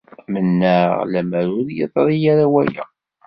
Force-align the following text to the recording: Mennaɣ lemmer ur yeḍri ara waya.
Mennaɣ 0.31 0.91
lemmer 1.11 1.47
ur 1.59 1.67
yeḍri 1.77 2.17
ara 2.31 2.45
waya. 2.53 2.85